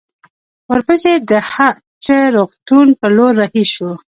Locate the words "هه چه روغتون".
1.51-2.87